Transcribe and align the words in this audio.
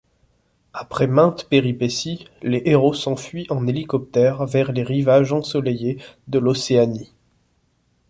Après 0.73 1.05
maintes 1.05 1.47
péripéties, 1.47 2.27
les 2.41 2.63
héros 2.65 2.95
s'enfuient 2.95 3.45
en 3.51 3.67
hélicoptère 3.67 4.47
vers 4.47 4.71
les 4.71 4.81
rivages 4.81 5.31
ensoleillés 5.31 6.01
de 6.27 6.39
l'Océanie. 6.39 7.11